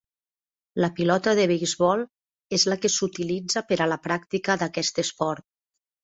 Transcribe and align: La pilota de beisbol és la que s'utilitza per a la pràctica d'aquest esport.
La 0.83 0.87
pilota 0.99 1.33
de 1.39 1.43
beisbol 1.51 2.01
és 2.57 2.65
la 2.73 2.77
que 2.85 2.91
s'utilitza 2.93 3.63
per 3.73 3.77
a 3.85 3.87
la 3.91 3.97
pràctica 4.07 4.57
d'aquest 4.63 5.03
esport. 5.05 5.47